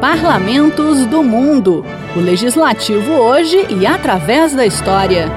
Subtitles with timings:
[0.00, 1.84] Parlamentos do Mundo.
[2.16, 5.28] O legislativo hoje e através da história.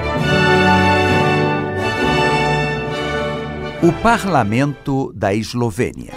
[3.82, 6.14] O Parlamento da Eslovênia.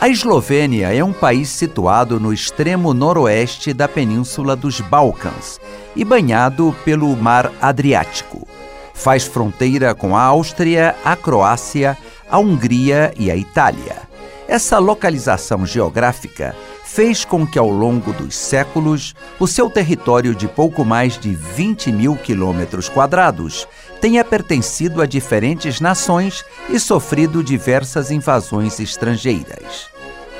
[0.00, 5.60] A Eslovênia é um país situado no extremo noroeste da península dos Balcãs
[5.94, 8.44] e banhado pelo Mar Adriático.
[8.92, 11.96] Faz fronteira com a Áustria, a Croácia,
[12.28, 14.07] a Hungria e a Itália.
[14.48, 20.86] Essa localização geográfica fez com que, ao longo dos séculos, o seu território de pouco
[20.86, 23.68] mais de 20 mil quilômetros quadrados
[24.00, 29.90] tenha pertencido a diferentes nações e sofrido diversas invasões estrangeiras.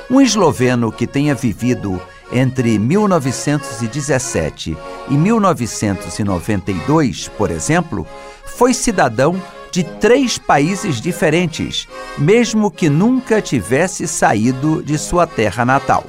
[0.09, 4.75] Um esloveno que tenha vivido entre 1917
[5.07, 8.07] e 1992, por exemplo,
[8.43, 9.39] foi cidadão
[9.71, 11.87] de três países diferentes,
[12.17, 16.05] mesmo que nunca tivesse saído de sua terra natal.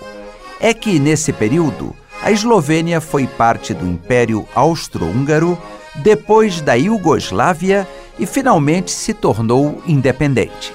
[0.59, 5.59] É que, nesse período, a Eslovênia foi parte do Império Austro-Húngaro,
[5.97, 10.73] depois da Iugoslávia e finalmente se tornou independente.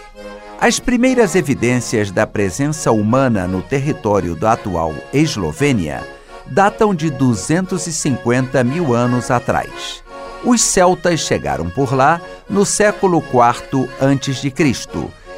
[0.59, 6.03] As primeiras evidências da presença humana no território da atual Eslovênia
[6.47, 10.03] datam de 250 mil anos atrás.
[10.45, 14.53] Os celtas chegaram por lá no século IV a.C.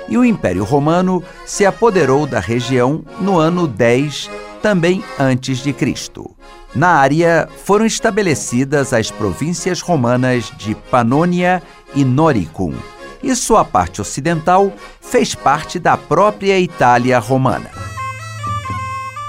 [0.10, 4.30] e o Império Romano se apoderou da região no ano 10
[4.62, 6.30] também antes de Cristo.
[6.76, 11.64] Na área foram estabelecidas as províncias romanas de Panônia
[11.96, 12.74] e Noricum,
[13.24, 17.72] e sua parte ocidental fez parte da própria Itália romana.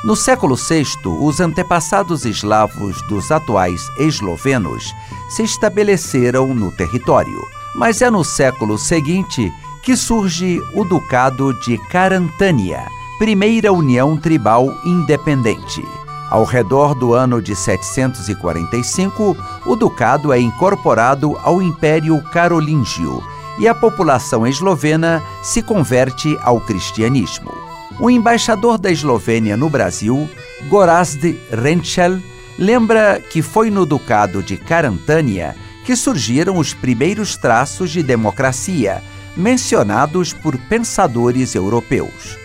[0.04, 4.94] No século VI, os antepassados eslavos dos atuais eslovenos
[5.28, 7.40] se estabeleceram no território,
[7.74, 12.86] mas é no século seguinte que surge o Ducado de Carantânia,
[13.18, 15.84] primeira união tribal independente.
[16.30, 23.20] Ao redor do ano de 745, o ducado é incorporado ao Império Carolíngio
[23.58, 27.67] e a população eslovena se converte ao cristianismo.
[28.00, 30.28] O embaixador da Eslovênia no Brasil,
[30.68, 32.20] Gorazd Renchel,
[32.56, 39.02] lembra que foi no Ducado de Carantânia que surgiram os primeiros traços de democracia,
[39.36, 42.36] mencionados por pensadores europeus.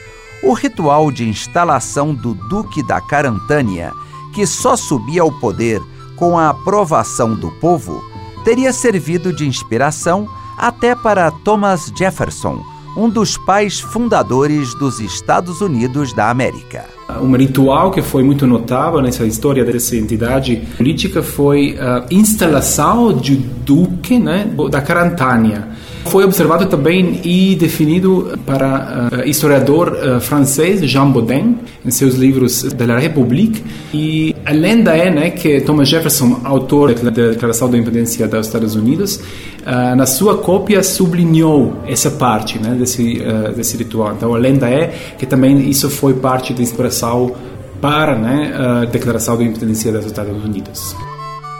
[0.41, 3.91] O ritual de instalação do Duque da Carantânia,
[4.33, 5.81] que só subia ao poder
[6.15, 8.03] com a aprovação do povo,
[8.43, 10.27] teria servido de inspiração
[10.57, 12.63] até para Thomas Jefferson,
[12.95, 16.85] um dos pais fundadores dos Estados Unidos da América.
[17.21, 23.35] Um ritual que foi muito notável nessa história dessa entidade política foi a instalação de
[23.35, 25.67] duque né, da Carantânia.
[26.05, 32.63] Foi observado também e definido para uh, historiador uh, francês Jean Baudin em seus livros
[32.63, 37.77] de la République e a lenda é né, que Thomas Jefferson, autor da Declaração da
[37.77, 43.21] Independência dos Estados Unidos, uh, na sua cópia sublinhou essa parte né, desse,
[43.55, 44.13] desse ritual.
[44.13, 44.87] Então a lenda é
[45.17, 47.35] que também isso foi parte da inspiração
[47.81, 50.95] para né, a Declaração da Independência dos Estados Unidos.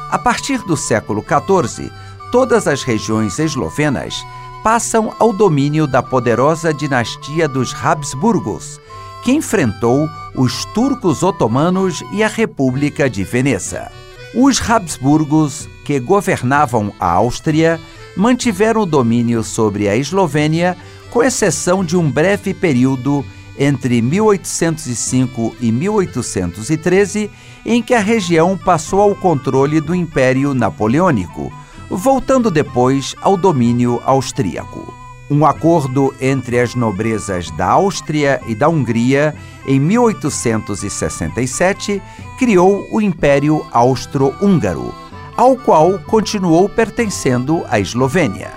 [0.09, 1.89] A partir do século XIV,
[2.31, 4.23] todas as regiões eslovenas
[4.63, 8.79] passam ao domínio da poderosa dinastia dos Habsburgos,
[9.23, 13.91] que enfrentou os turcos otomanos e a República de Veneza.
[14.35, 17.79] Os Habsburgos, que governavam a Áustria,
[18.17, 20.75] mantiveram o domínio sobre a Eslovênia,
[21.11, 23.23] com exceção de um breve período
[23.57, 27.29] entre 1805 e 1813,
[27.65, 31.51] em que a região passou ao controle do Império Napoleônico
[31.95, 35.02] voltando depois ao domínio austríaco.
[35.29, 39.33] Um acordo entre as nobrezas da Áustria e da Hungria,
[39.65, 42.01] em 1867,
[42.37, 44.93] criou o Império Austro-Húngaro,
[45.37, 48.51] ao qual continuou pertencendo a Eslovênia.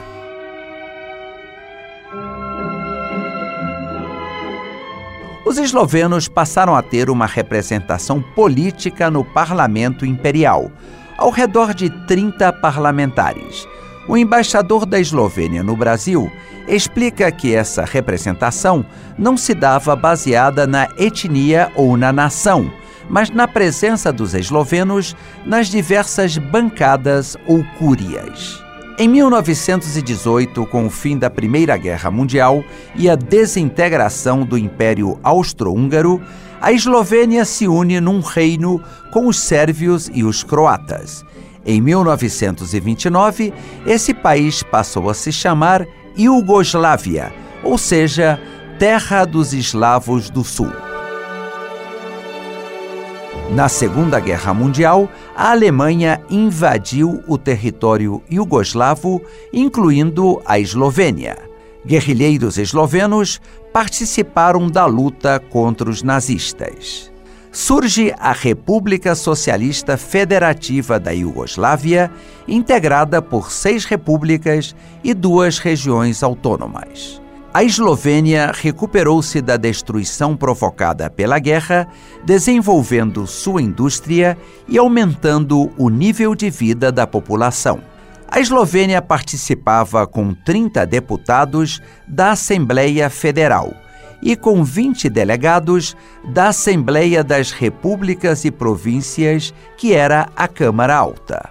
[5.47, 10.73] Os eslovenos passaram a ter uma representação política no parlamento imperial,
[11.17, 13.65] ao redor de 30 parlamentares.
[14.09, 16.31] O embaixador da Eslovênia no Brasil
[16.69, 18.87] explica que essa representação
[19.19, 22.71] não se dava baseada na etnia ou na nação,
[23.09, 28.65] mas na presença dos eslovenos nas diversas bancadas ou cúrias.
[28.99, 32.65] Em 1918, com o fim da Primeira Guerra Mundial
[32.95, 36.23] e a desintegração do Império Austro-Húngaro,
[36.61, 38.83] a Eslovênia se une num reino
[39.13, 41.25] com os sérvios e os croatas.
[41.65, 43.53] Em 1929,
[43.87, 45.87] esse país passou a se chamar
[46.17, 47.33] Iugoslávia,
[47.63, 48.41] ou seja,
[48.79, 50.71] terra dos eslavos do sul.
[53.51, 59.23] Na Segunda Guerra Mundial, a Alemanha invadiu o território iugoslavo,
[59.53, 61.39] incluindo a Eslovênia.
[61.87, 63.41] Guerrilheiros eslovenos
[63.73, 67.13] participaram da luta contra os nazistas.
[67.53, 72.11] Surge a República Socialista Federativa da Iugoslávia,
[72.47, 77.23] integrada por seis repúblicas e duas regiões autônomas.
[77.55, 81.89] A Eslovênia recuperou-se da destruição provocada pela guerra,
[82.25, 84.37] desenvolvendo sua indústria
[84.69, 87.81] e aumentando o nível de vida da população.
[88.29, 93.73] A Eslovênia participava com 30 deputados da Assembleia Federal
[94.21, 101.51] e com 20 delegados da Assembleia das Repúblicas e Províncias, que era a Câmara Alta.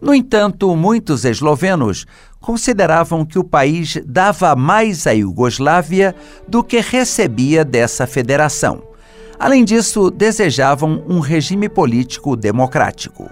[0.00, 2.06] No entanto, muitos eslovenos
[2.40, 6.14] consideravam que o país dava mais à Iugoslávia
[6.46, 8.82] do que recebia dessa federação.
[9.38, 13.28] Além disso, desejavam um regime político democrático.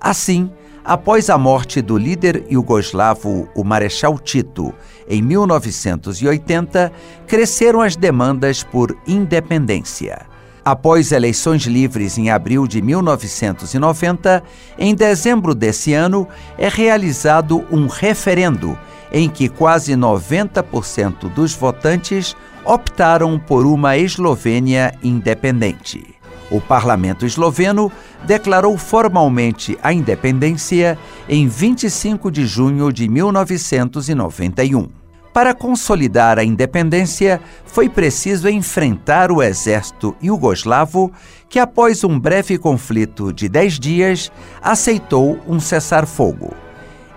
[0.00, 0.50] Assim,
[0.84, 4.72] após a morte do líder iugoslavo, o Marechal Tito,
[5.08, 6.92] em 1980,
[7.26, 10.26] cresceram as demandas por independência.
[10.64, 14.42] Após eleições livres em abril de 1990,
[14.78, 18.78] em dezembro desse ano é realizado um referendo
[19.12, 26.21] em que quase 90% dos votantes optaram por uma Eslovênia independente.
[26.52, 27.90] O parlamento esloveno
[28.26, 34.86] declarou formalmente a independência em 25 de junho de 1991.
[35.32, 41.10] Para consolidar a independência, foi preciso enfrentar o exército iugoslavo,
[41.48, 46.54] que, após um breve conflito de dez dias, aceitou um cessar-fogo.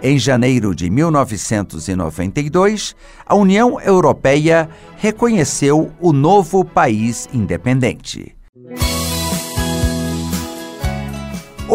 [0.02, 2.96] Em janeiro de 1992,
[3.26, 8.34] a União Europeia reconheceu o novo país independente.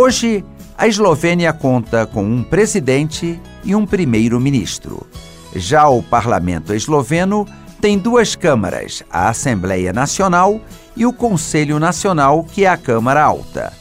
[0.03, 0.43] Hoje,
[0.79, 5.07] a Eslovênia conta com um presidente e um primeiro-ministro.
[5.55, 7.47] Já o parlamento esloveno
[7.83, 10.59] tem duas câmaras, a Assembleia Nacional
[10.97, 13.75] e o Conselho Nacional, que é a Câmara Alta.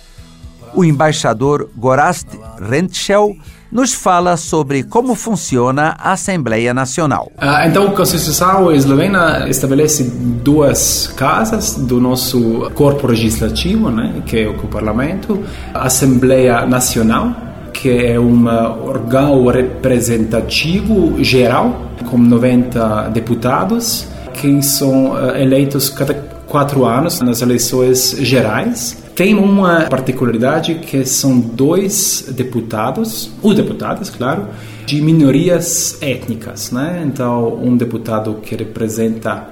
[0.74, 2.28] O embaixador Gorast
[2.70, 3.38] Rentschel
[3.72, 7.32] nos fala sobre como funciona a Assembleia Nacional.
[7.38, 14.48] Uh, então, a Constituição eslovena estabelece duas casas do nosso corpo legislativo, né, que é
[14.48, 15.44] o Parlamento,
[15.74, 17.36] a Assembleia Nacional,
[17.74, 26.14] que é um órgão representativo geral, com 90 deputados, que são eh, eleitos cada
[26.48, 28.98] quatro anos nas eleições gerais.
[29.20, 34.48] Tem uma particularidade que são dois deputados, os deputados, claro,
[34.86, 37.04] de minorias étnicas, né?
[37.06, 39.50] Então, um deputado que representa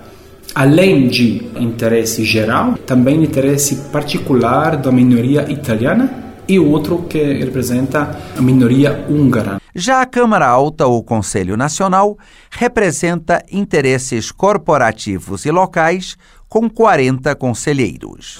[0.56, 8.42] além de interesse geral, também interesse particular da minoria italiana e outro que representa a
[8.42, 9.60] minoria húngara.
[9.75, 12.18] Já a Câmara Alta ou Conselho Nacional
[12.52, 16.16] representa interesses corporativos e locais
[16.48, 18.40] com 40 conselheiros.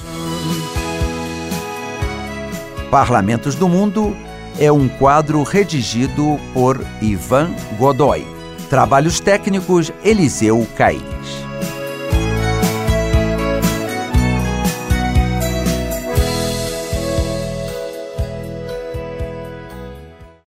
[2.90, 4.16] Parlamentos do Mundo
[4.60, 8.26] é um quadro redigido por Ivan Godoy.
[8.70, 11.47] Trabalhos técnicos Eliseu Caires.